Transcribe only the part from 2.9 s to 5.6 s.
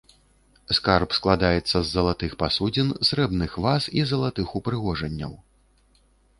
срэбных ваз і залатых упрыгожанняў.